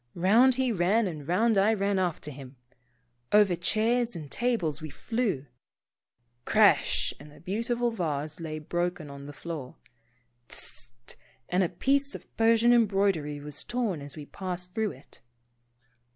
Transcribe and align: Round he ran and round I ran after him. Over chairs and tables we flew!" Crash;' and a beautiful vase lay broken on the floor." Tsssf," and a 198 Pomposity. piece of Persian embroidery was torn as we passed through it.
Round 0.15 0.55
he 0.55 0.71
ran 0.71 1.05
and 1.05 1.27
round 1.27 1.59
I 1.59 1.75
ran 1.75 1.99
after 1.99 2.31
him. 2.31 2.55
Over 3.31 3.55
chairs 3.55 4.15
and 4.15 4.31
tables 4.31 4.81
we 4.81 4.89
flew!" 4.89 5.45
Crash;' 6.45 7.13
and 7.19 7.31
a 7.31 7.39
beautiful 7.39 7.91
vase 7.91 8.39
lay 8.39 8.57
broken 8.57 9.11
on 9.11 9.27
the 9.27 9.31
floor." 9.31 9.75
Tsssf," 10.49 10.87
and 11.49 11.61
a 11.61 11.67
198 11.69 11.69
Pomposity. 11.69 11.83
piece 11.83 12.15
of 12.15 12.35
Persian 12.35 12.73
embroidery 12.73 13.39
was 13.41 13.63
torn 13.63 14.01
as 14.01 14.15
we 14.15 14.25
passed 14.25 14.73
through 14.73 14.89
it. 14.93 15.21